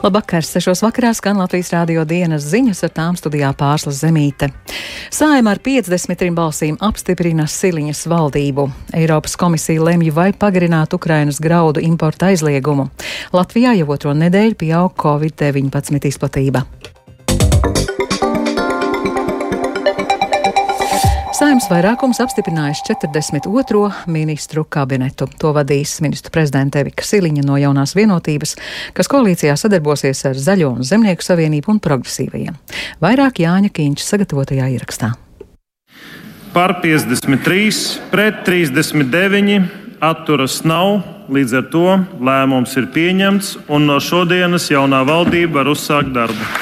[0.00, 4.46] Labvakar, sešos vakarā skan Latvijas rādio dienas ziņas ar tām studijā pārslas zemīte.
[5.12, 8.64] Sājuma ar 53 balsīm apstiprina Siliņas valdību.
[8.96, 12.88] Eiropas komisija lemj vai pagarināt Ukrainas graudu importa aizliegumu.
[13.36, 16.64] Latvijā jau otro nedēļu pieaug Covid-19 izplatība.
[21.40, 23.78] Saimnes vairākums apstiprinājis 42.
[24.12, 25.24] ministru kabinetu.
[25.40, 28.58] To vadīs ministru prezidenta Evika Siliņa no jaunās vienotības,
[28.92, 32.58] kas koalīcijā sadarbosies ar Zaļo un Zemnieku savienību un progresīvajiem.
[33.00, 35.14] Vairāk Jāņa Kīņš sagatavotajā ierakstā.
[36.52, 37.80] Par 53,
[38.12, 39.64] pret 39,
[40.12, 40.98] atturas nav.
[41.32, 41.86] Līdz ar to
[42.20, 46.52] lēmums ir pieņemts, un no šodienas jaunā valdība var uzsākt darbu.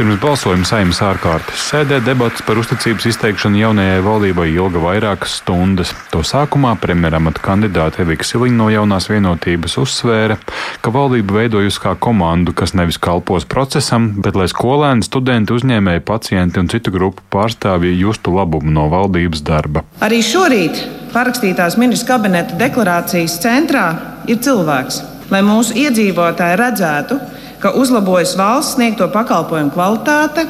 [0.00, 5.90] Pirms balsojuma saimnes ārkārtas sēdē debats par uzticības izteikšanu jaunajai valdībai ilga vairākas stundas.
[6.08, 10.38] To sākumā premjeramata kandidāte Evika Siliņa no jaunās vienotības uzsvēra,
[10.80, 16.62] ka valdība veidojusi kā komandu, kas nevis kalpos procesam, bet lai skolēni, studenti, uzņēmēji, pacienti
[16.62, 19.82] un citu grupu pārstāvji justu labumu no valdības darba.
[20.00, 20.80] Arī šorīt
[21.12, 23.84] parakstītās ministra kabineta deklarācijas centrā
[24.32, 27.20] ir cilvēks, lai mūsu iedzīvotāji redzētu,
[27.60, 30.46] ka uzlabojas valsts sniegto pakalpojumu kvalitāte,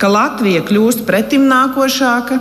[0.00, 2.40] ka Latvija kļūst pretimnākošāka,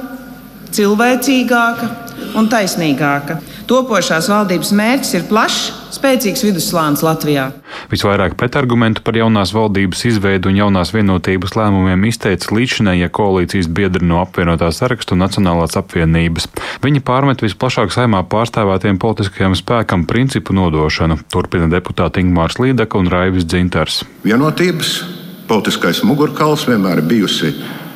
[0.73, 3.39] cilvēcīgāka un taisnīgāka.
[3.69, 5.59] Topošās valdības mērķis ir plašs,
[5.97, 7.47] spēcīgs vidusslānis Latvijā.
[7.91, 14.21] Visvairāk pretargumentu par jaunās valdības izveidu un jaunās vienotības lēmumiem izteica līdzinējie koalīcijas biedri no
[14.23, 16.49] apvienotā sarakstu un Nacionālās apvienības.
[16.83, 23.47] Viņi pārmet visplašāk saimā pārstāvētiem politiskajam spēkam principu nodošanu, turpina deputāti Ingmārs Līdaka un Raivis
[23.47, 24.03] Dzintars.
[24.27, 24.99] Vienotības
[25.47, 27.53] politiskais mugurkauls vienmēr ir bijusi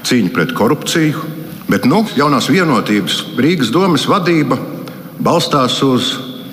[0.07, 1.40] cīņa pret korupciju,
[1.71, 4.57] bet nu, jaunās vienotības Rīgas domas vadība
[5.23, 6.11] balstās uz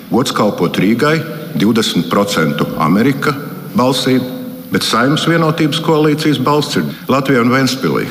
[0.09, 1.17] gods kalpot Rīgai,
[1.59, 3.33] 20% Amerika
[3.75, 4.23] balsīm,
[4.71, 8.07] bet Saimnes vienotības koalīcijas balsts ir Latvijā un Ventspīlī.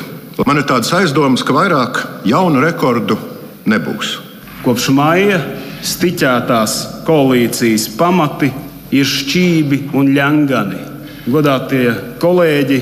[0.47, 3.17] Man ir tādas aizdomas, ka vairāk jaunu rekordu
[3.67, 4.17] nebūs.
[4.63, 5.39] Kopš maija
[5.83, 8.51] stiķētās koalīcijas pamati
[8.95, 10.85] ir šķībi un ļangani.
[11.29, 11.91] Godātie
[12.21, 12.79] kolēģi,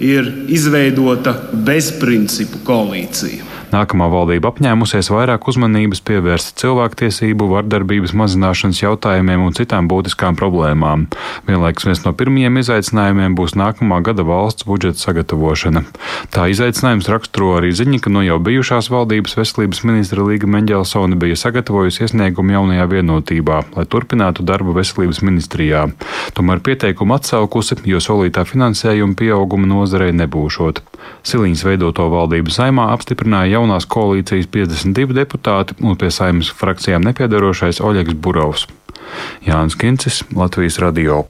[0.00, 3.49] ir izveidota bezprincipu koalīcija.
[3.70, 11.06] Nākamā valdība apņēmusies vairāk uzmanības pievērst cilvēktiesību, vardarbības mazināšanas jautājumiem un citām būtiskām problēmām.
[11.46, 15.84] Vienlaikus viens no pirmajiem izaicinājumiem būs nākamā gada valsts budžeta sagatavošana.
[16.34, 21.38] Tā izaicinājums raksturo arī ziņa, ka no jau bijušās valdības veselības ministra Līga Menģelsona bija
[21.38, 25.86] sagatavojusi iesniegumu jaunajā vienotībā, lai turpinātu darbu veselības ministrijā.
[26.34, 30.82] Tomēr pieteikumu atsaukusi, jo solītā finansējuma pieauguma nozarei nebūšot.
[31.26, 38.16] Siliņas veidoto valdību saimā apstiprināja jaunās koalīcijas 52 deputāti un pie saimnes frakcijām nepiedarošais Oļegs
[38.16, 38.66] Burovs.
[39.46, 41.26] Jānis Kincis, Latvijas radio.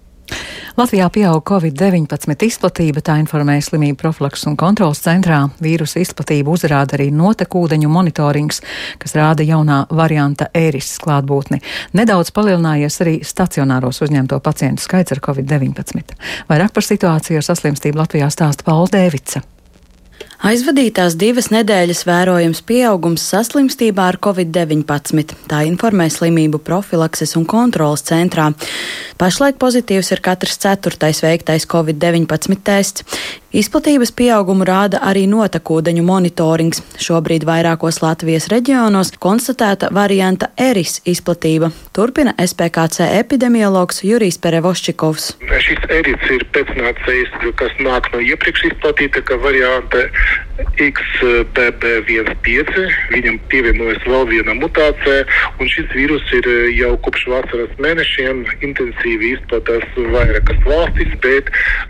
[0.78, 5.42] Latvijā pieaug Covid-19 izplatība, tā informēja slimību profilaks un kontrolas centrā.
[5.60, 8.62] Vīrusu izplatību uzrāda arī notekūdeņu monitorings,
[9.02, 11.60] kas rāda jaunā varianta ēris klātbūtni.
[11.98, 16.16] Nedaudz palielinājies arī stacionāros uzņemto pacientu skaits ar Covid-19.
[16.48, 19.42] Vairāk par situāciju ar saslimstību Latvijā stāsta Paula Dēvica.
[20.40, 25.34] Aizvadītās divas nedēļas vērojams pieaugums saslimstībā ar covid-19.
[25.50, 28.46] Tā informē slimību profilakses un kontrolas centrā.
[29.20, 33.04] Pašlaik pozitīvs ir katrs ceturtais veiktais covid-19 tests.
[33.50, 36.84] Izplatības pieaugumu rāda arī notekūdeņu monitorings.
[37.02, 41.72] Šobrīd vairākos Latvijas reģionos konstatēta varianta eris izplatība.
[41.90, 45.32] Turpina SPKC epidemiologs Jurijs Perevoščikovs.
[45.66, 50.06] Šis eris ir pēcnācējs, kas nāk no iepriekš izplatīta varianta
[50.80, 52.74] XBB15.
[53.14, 55.24] Viņam pievienojas vēl viena mutācija,
[55.60, 61.44] un šis vīrus ir jau kopš vasaras mēnešiem intensīvi izplatās vairākas valstis, bet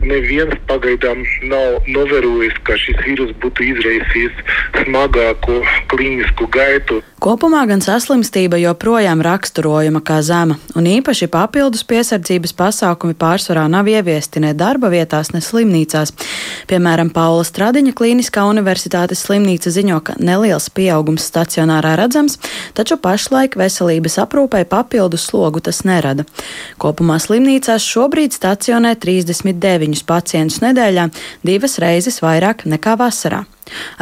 [0.04, 1.18] neviens pagaidām
[1.50, 4.34] nav novērojis, ka šis vīrus būtu izraisījis
[4.82, 5.54] smagāku
[5.90, 7.00] klīnisku gaitu.
[7.20, 14.40] Kopumā gan saslimstība joprojām raksturojama kā zema, un īpaši papildus piesardzības pasākumi pārsvarā nav ieviesti
[14.40, 16.14] ne darba vietās, ne slimnīcās.
[16.70, 22.38] Piemēram, Paula Stradiņa Kliniskā universitātes slimnīca ziņo, ka neliels pieaugums stacionārā redzams,
[22.78, 26.24] taču pašlaik veselības aprūpei papildus slogu tas nerada.
[26.80, 31.10] Kopumā slimnīcās šobrīd stacionē 39 pacientus nedēļā,
[31.44, 33.44] divas reizes vairāk nekā vasarā.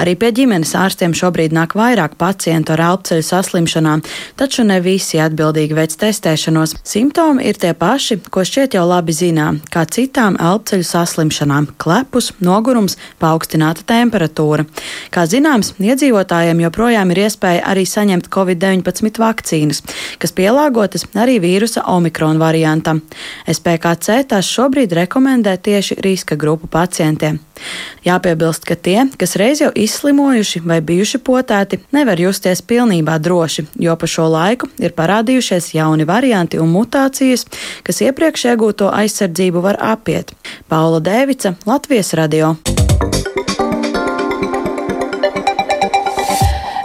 [0.00, 4.02] Arī pie ģimenes ārstiem šobrīd nāk vairāk pacientu ar elpceļu saslimšanām,
[4.38, 6.76] taču ne visi atbildīgi veic testēšanos.
[6.86, 12.98] Simptomi ir tie paši, ko šķiet jau labi zinām, kā citām elpceļu saslimšanām- klepus, nogurums,
[13.22, 14.66] paaugstināta temperatūra.
[15.14, 19.82] Kā zināms, iedzīvotājiem joprojām ir iespēja arī saņemt COVID-19 vakcīnas,
[20.18, 23.02] kas pielāgotas arī vīrusa omikron variantam.
[23.46, 27.40] SPKC tās šobrīd rekomendē tieši riska grupu pacientiem.
[28.06, 33.96] Jāpiebilst, ka tie, kas reiz jau izslimojuši vai bijuši potēti, nevar justies pilnībā droši, jo
[33.98, 37.46] pa šo laiku ir parādījušies jauni varianti un mutācijas,
[37.86, 40.34] kas iepriekš iegūto aizsardzību var apiet.
[40.68, 42.56] Paula Dēvica, Latvijas radio.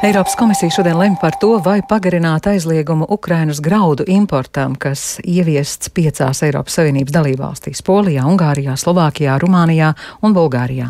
[0.04, 6.42] Eiropas komisija šodien lemj par to, vai pagarināt aizliegumu Ukrainas graudu importam, kas ieviests piecās
[6.44, 10.90] Eiropas Savienības dalībvalstīs- Polijā, Ungārijā, Slovākijā, Rumānijā un Bulgārijā.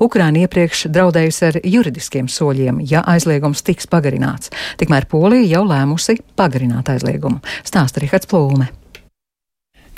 [0.00, 4.50] Ukraina iepriekš draudējusi ar juridiskiem soļiem, ja aizliegums tiks pagarināts.
[4.76, 7.38] Tikmēr Polija jau lēmusi pagarināt aizliegumu.
[7.62, 8.68] Stāsta Rihards Plūme.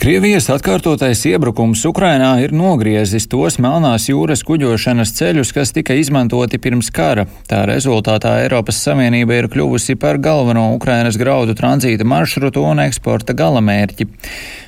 [0.01, 6.89] Krievijas atkārtotais iebrukums Ukrainā ir nogriezis tos Melnās jūras kuģošanas ceļus, kas tika izmantoti pirms
[6.89, 7.27] kara.
[7.51, 14.09] Tā rezultātā Eiropas Savienība ir kļuvusi par galveno Ukrainas graudu tranzīta maršrutu un eksporta galamērķi.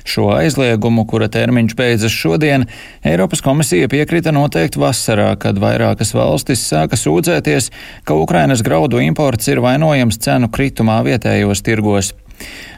[0.05, 2.67] Šo aizliegumu, kura termiņš beidzas šodien,
[3.01, 7.73] Eiropas komisija piekrita noteikt vasarā, kad vairākas valstis sāka sūdzēties,
[8.05, 12.13] ka Ukrainas graudu imports ir vainojams cenu kritumā vietējos tirgos.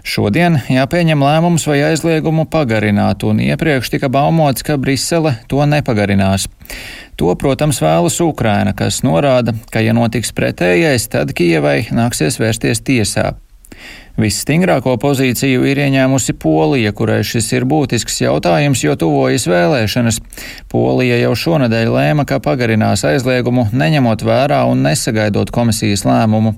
[0.06, 6.50] Šodien jāpieņem lēmums vai aizliegumu pagarināt, un iepriekš tika baumots, ka Brisele to nepagarinās.
[7.16, 13.34] To, protams, vēlas Ukraina, kas norāda, ka, ja notiks pretējais, tad Kijevai nāksies vērsties tiesā.
[14.16, 20.22] Visstingrāko pozīciju ir ieņēmusi Polija, kurai šis ir būtisks jautājums, jo tuvojas vēlēšanas.
[20.72, 26.54] Polija jau šonadēļ lēma, ka pagarinās aizliegumu, neņemot vērā un nesagaidot komisijas lēmumu.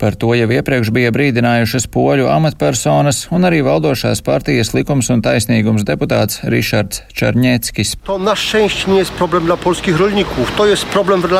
[0.00, 5.88] Par to jau iepriekš bija brīdinājušas poļu amatpersonas un arī valdošās partijas likums un taisnīgums
[5.88, 7.94] deputāts Rišards Čarņēckis.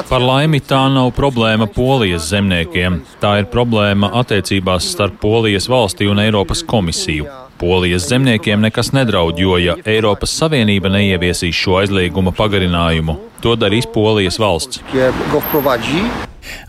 [0.08, 3.02] Par laimi tā nav problēma polijas zemniekiem.
[3.20, 7.24] Tā ir problēma attiecībās starp polijas Polijas valsti un Eiropas komisiju.
[7.58, 14.38] Polijas zemniekiem nekas nedraud, jo, ja Eiropas Savienība neieviesīs šo aizlieguma pagarinājumu, to darīs Polijas
[14.38, 14.78] valsts.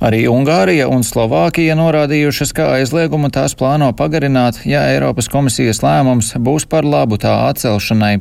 [0.04, 6.68] Arī Ungārija un Slovākija norādījušas, ka aizliegumu tās plāno pagarināt, ja Eiropas komisijas lēmums būs
[6.70, 8.20] par labu tā atcelšanai.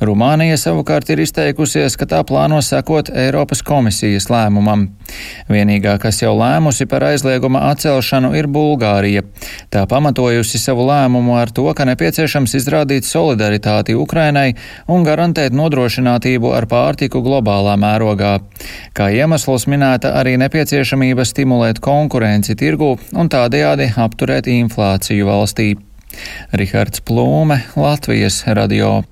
[0.00, 4.88] Rumānija savukārt ir izteikusies, ka tā plāno sekot Eiropas komisijas lēmumam.
[5.50, 9.24] Vienīgā, kas jau lēmusi par aizlieguma atcelšanu, ir Bulgārija.
[9.72, 14.54] Tā pamatojusi savu lēmumu ar to, ka nepieciešams izrādīt solidaritāti Ukrainai
[14.90, 18.36] un garantēt nodrošinātību ar pārtiku globālā mērogā.
[18.96, 20.36] Kā iemesls minēta arī
[20.90, 25.76] nepieciešamība stimulēt konkurenci tirgu un tādējādi apturēt inflāciju valstī.
[26.52, 29.04] Rihards Plūme, Latvijas radio.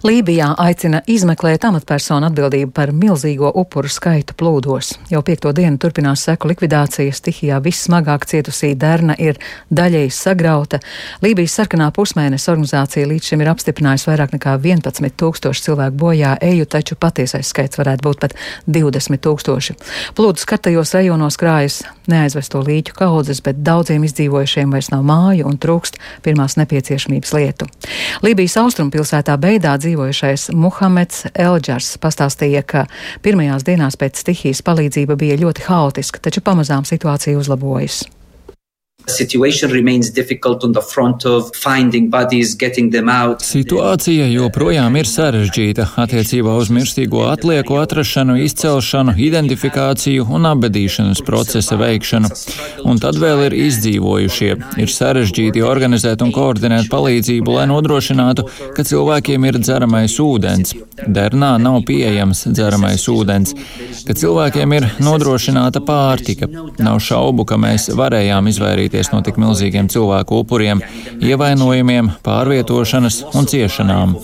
[0.00, 4.94] Lībijā aicina izmeklēt amatpersonu atbildību par milzīgo upuru skaitu plūdos.
[5.12, 9.36] Jau piekto dienu turpinās seku likvidācija, stihijā vissmagāk cietusī derna ir
[9.68, 10.80] daļēji sagrauta.
[11.20, 16.64] Lībijas sarkanā pusmēnesa organizācija līdz šim ir apstiprinājusi vairāk nekā 11 tūkstoši cilvēku bojā eju,
[16.64, 18.38] taču patiesais skaits varētu būt pat
[18.72, 19.76] 20 tūkstoši.
[20.16, 26.00] Plūdu skartajos rajonos krājas neaizvesto līķu kaudzes, bet daudziem izdzīvojušiem vairs nav māju un trūkst
[26.24, 27.68] pirmās nepieciešamības lietu.
[28.24, 32.86] Lībijas austrumpilsētā Beidā dzīvojušais Muhameds Elģars pastāstīja, ka
[33.24, 38.04] pirmajās dienās pēc stihijas palīdzība bija ļoti haotiska, taču pamazām situācija uzlabojas.
[43.44, 52.30] Situācija joprojām ir sarežģīta attiecībā uz mirstīgo atlieku atrašanu, izcelšanu, identifikāciju un apbedīšanas procesa veikšanu.
[52.84, 54.50] Un tad vēl ir izdzīvojušie.
[54.80, 60.74] Ir sarežģīti organizēt un koordinēt palīdzību, lai nodrošinātu, ka cilvēkiem ir dzeramais ūdens.
[61.06, 63.54] Dernā nav pieejams dzeramais ūdens,
[64.06, 66.48] ka cilvēkiem ir nodrošināta pārtika.
[66.80, 70.82] Nav šaubu, ka mēs varējām izvairīties izvairīties no tik milzīgiem cilvēku upuriem,
[71.20, 74.16] ievainojumiem, pārvietošanas un ciešanām.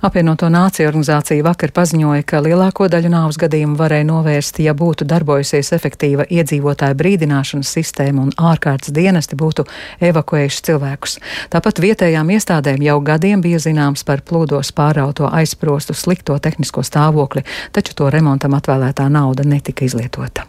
[0.00, 5.74] Apvienoto nāciju organizācija vakar paziņoja, ka lielāko daļu nāvs gadījumu varēja novērst, ja būtu darbojusies
[5.76, 9.66] efektīva iedzīvotāju brīdināšanas sistēma un ārkārtas dienesti būtu
[10.00, 11.18] evakuējuši cilvēkus.
[11.52, 17.44] Tāpat vietējām iestādēm jau gadiem bija zināms par plūdos pārauto aizsprostu slikto tehnisko stāvokli,
[17.76, 20.48] taču to remontam atvēlētā nauda netika izlietota.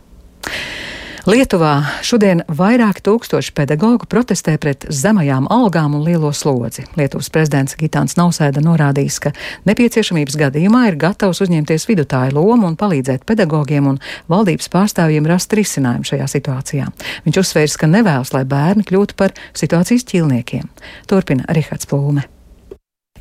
[1.30, 6.88] Lietuvā šodien vairāki tūkstoši pedagoģu protestē pret zemajām algām un lielo slodzi.
[6.98, 9.34] Lietuvas prezidents Gitāns Nausēda norādījis, ka
[9.70, 14.02] nepieciešamības gadījumā ir gatavs uzņemties vidutāju lomu un palīdzēt pedagogiem un
[14.34, 16.90] valdības pārstāvjiem rast risinājumu šajā situācijā.
[17.30, 20.74] Viņš uzsvērs, ka nevēlas, lai bērni kļūtu par situācijas ķilniekiem.
[21.06, 22.26] Turpina Rihards Plūme.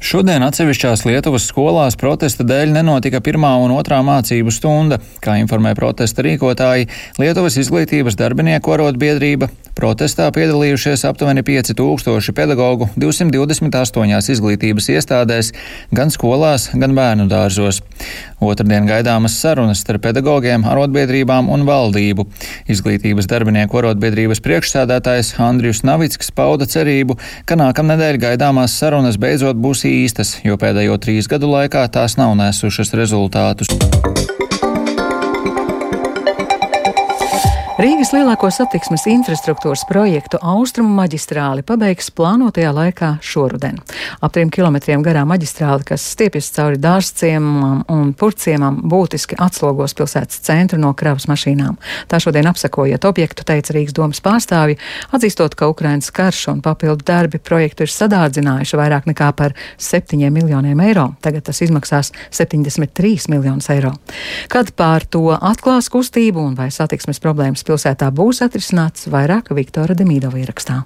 [0.00, 4.96] Šodien atsevišķās Lietuvas skolās protesta dēļ nenotika pirmā un otrā mācību stunda.
[5.20, 6.88] Kā informē protesta rīkotāji,
[7.20, 15.52] Lietuvas izglītības darbinieku arotbiedrība protestā piedalījušies aptuveni 5000 pedagoģu 228 izglītības iestādēs,
[15.92, 17.82] gan skolās, gan bērnu dārzos.
[18.40, 22.26] Otradien gaidāmas sarunas starp pedagogiem, arotbiedrībām un valdību.
[22.72, 30.38] Izglītības darbinieku arotbiedrības priekšsēdētājs Andrijus Navicks pauda cerību, ka nākamnedēļ gaidāmās sarunas beidzot būs īstas,
[30.44, 33.76] jo pēdējo trīs gadu laikā tās nav nesušas rezultātus.
[37.80, 43.78] Rīgas lielāko satiksmes infrastruktūras projektu Austrumu maģistrāli pabeigs plānotajā laikā šoruden.
[44.20, 50.76] Ap trim kilometriem garā maģistrāli, kas stiepjas cauri dārzciemam un purciemam, būtiski atslogos pilsētas centru
[50.82, 51.78] no kravas mašīnām.
[52.12, 54.76] Tā šodien apsakojot objektu, teica Rīgas domas pārstāvji,
[55.16, 60.84] atzīstot, ka Ukrainas karš un papildu darbi projektu ir sadārdzinājuši vairāk nekā par 7 miljoniem
[60.90, 61.06] eiro.
[61.24, 63.96] Tagad tas izmaksās 73 miljonus eiro.
[64.52, 70.42] Kad pār to atklās kustību un vai satiksmes problēmas pilsētā būs atrisināts vairāk Viktora Demīdova
[70.42, 70.82] ierakstā.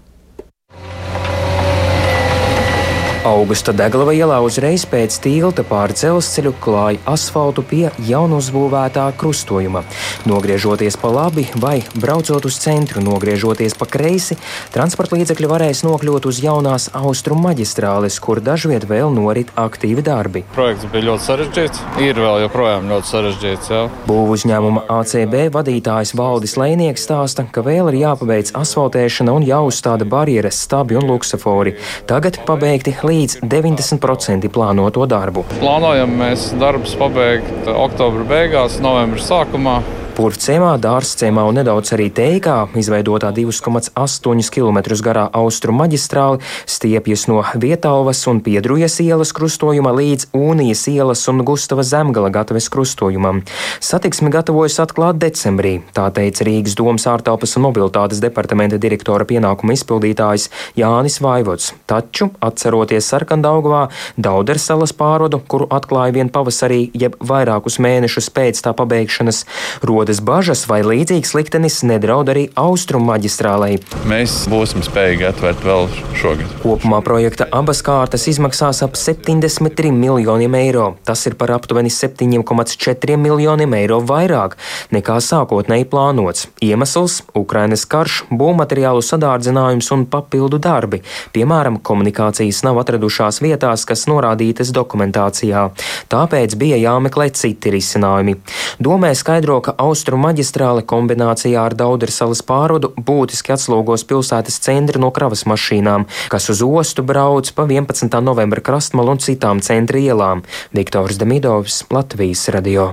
[3.25, 9.81] Augusta Deglava ielā uzreiz pēc tilta pāri dzelzceļu klāja asfaltu pie jaunuzbūvētā krustojuma.
[10.29, 14.37] Nogriežoties pa labi vai braucot uz centru, nogriežoties pa kreisi,
[14.75, 20.45] transporta līdzekļi varēs nokļūt uz jaunās austrumu maģistrāles, kur dažviet vēl norit aktīvi darbi.
[20.53, 23.73] Projekts bija ļoti sarežģīts, ir vēl joprojām ļoti sarežģīts.
[23.73, 23.81] Jā.
[24.05, 30.61] Būvu uzņēmuma ACB vadītājs Valdis Lēnieks stāsta, ka vēl ir jāpabeidz asfaltēšana un jāuzstāda barjeras,
[30.69, 31.79] stabi un luksafori.
[32.11, 35.45] Tagad pabeigti līdz līdz 90% plānoto darbu.
[35.61, 39.79] Plānojam mēs darbus pabeigt oktobra beigās, novembra sākumā.
[40.15, 46.39] Purvcēmā, Dārzcēmā un nedaudz arī Teikā izveidotā 2,8 km garā austrumu maģistrāli
[46.71, 53.41] stiepjas no Vietāvas un Piedrujas ielas krustojuma līdzŪnijas ielas un Gustava Zemgala gataves krustojumam.
[53.83, 60.47] Satiksmi gatavojas atklāt decembrī, tā teica Rīgas domas ārtelpas un mobilitātes departamenta direktora pienākuma izpildītājs
[60.79, 61.73] Jānis Vaivots.
[61.91, 69.43] Taču, atceroties Sarkandaugavā, Daudersalas pārodu, kuru atklāja vien pavasarī, jeb vairākus mēnešus pēc tā pabeigšanas,
[69.83, 73.79] rodas bažas, vai līdzīgs liktenis nedraud arī austrumu maģistrālei.
[74.11, 76.51] Mēs būsim spējīgi atvērt vēl šogad.
[76.63, 80.97] Kopumā projekta abas kārtas izmaksās ap 73 miljoniem eiro.
[81.05, 84.57] Tas ir par aptuveni 7,4 miljoniem eiro vairāk
[84.95, 86.49] nekā sākotnēji plānots.
[86.65, 91.03] Iemesls- Ukrainas karš, būvmateriālu sadārdzinājums un papildu darbi.
[91.33, 95.71] Piemēram, komunikācijas nav atradušās vietās, kas norādītas dokumentācijā.
[96.09, 98.37] Tāpēc bija jāmeklē citi risinājumi.
[98.81, 105.45] Domē skaidro, ka austrumu maģistrāle kombinācijā ar Daudersalas pārodu būtiski atslogos pilsētas centru no kravas
[105.47, 108.11] mašīnām, kas uz ostu brauc pa 11.
[108.21, 110.43] novembra krastmalu un citām centra ielām.
[110.75, 112.91] Viktors Demidovs, Latvijas radio.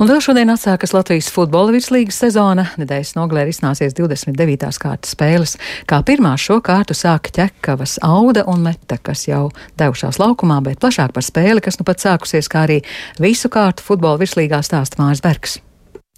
[0.00, 2.66] Un vēl šodien atsākas Latvijas futbola virslīgas sezona.
[2.80, 4.80] Nedēļas nogalē izsnāsies 29.
[4.80, 5.56] kārtas spēles.
[5.90, 9.48] Kā pirmā šo kārtu sāka ķekavas auda un meta, kas jau
[9.80, 12.80] devušās laukumā, bet plašāk par spēli, kas nu pat sākusies, kā arī
[13.20, 15.60] visu kārtu futbola virslīgā stāsta Mārs Bergs.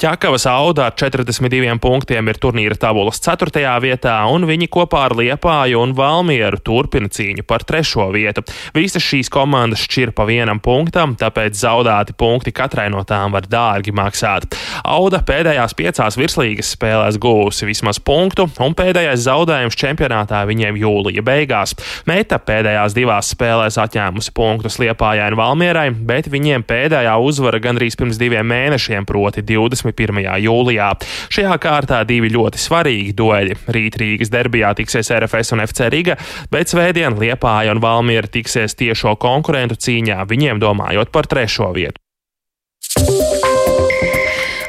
[0.03, 3.61] Ķekavas auda ar 42 punktiem ir turnīra tabulas 4.
[3.85, 8.09] vietā, un viņi kopā ar Liepāju un Valmieru turpina cīņu par 3.
[8.11, 8.43] vietu.
[8.75, 13.95] Visas šīs komandas šķir pa vienam punktam, tāpēc zaudēti punkti katrai no tām var dārgi
[13.95, 14.49] maksāt.
[14.83, 21.77] Auda pēdējās piecās virslīgas spēlēs guvusi vismaz punktu, un pēdējais zaudējums čempionātā viņiem jūlija beigās.
[22.11, 28.19] Meta pēdējās divās spēlēs atņēmusi punktus Liepājai un Valmierai, bet viņiem pēdējā uzvara gandrīz pirms
[28.19, 29.92] diviem mēnešiem, proti 20.
[29.93, 30.43] 21.
[30.43, 30.91] jūlijā.
[31.33, 33.59] Šajā kārtā divi ļoti svarīgi dueļi.
[33.77, 36.17] Rīt Rīgas derbijā tiksies RFS un FC Riga,
[36.53, 41.99] bet svētdien Liepāja un Valmiera tiksies tiešo konkurentu cīņā, viņiem domājot par trešo vietu.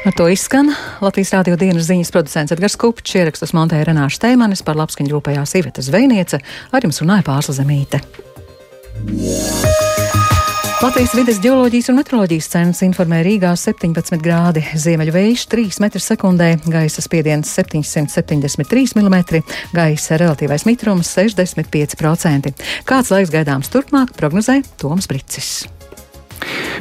[0.04, 0.68] Ar to izskan
[1.00, 5.84] Latvijas Rādio dienas ziņas producents Edgars Kupčs, ierakstus montēja Renāša Teimanis, par labskaņu rūpējās Iveta
[5.84, 6.42] Zvejniece,
[6.76, 8.04] ar jums runāja Pārsla Zemīte.
[9.04, 9.73] Yeah.
[10.84, 17.00] Latvijas vides geoloģijas un meteoroloģijas centrs informē Rīgā 17 grādi, ziemeļu vējš 3 m2, gaisa
[17.00, 19.16] spiediens 773 mm,
[19.72, 22.52] gaisa relatīvais mitrums 65%.
[22.84, 25.54] Kāds laiks gaidāms turpmāk, prognozē Toms Bricis.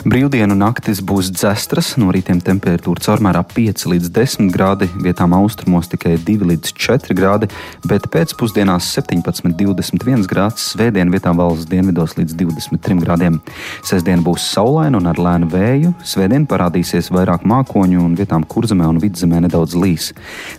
[0.02, 6.16] Brīvdienu naktis būs dzestras, no rītiem temperatūra caurmērā 5 līdz 10 grādi, vietām austrumos tikai
[6.18, 7.50] 2 līdz 4 grādi,
[7.86, 13.38] bet pēcpusdienās 17, 21 grāds, svētdien vietām valsts dienvidos līdz 23 grādiem.
[13.86, 19.00] Sestdien būs saulaina un ar lēnu vēju, svētdien parādīsies vairāk mākoņu un vietām kurzemē un
[19.04, 20.10] vidzemē nedaudz līs.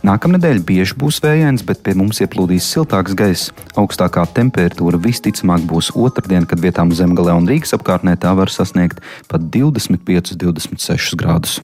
[0.07, 3.51] Nākamnedēļ bieži būs vējains, bet pie mums ieplūdīs siltāks gaiss.
[3.75, 9.43] Augstākā temperatūra visticamāk būs otrdien, kad vietām zemgalē un Rīgas apkārtnē tā var sasniegt pat
[9.51, 11.61] 25, 26 grādus.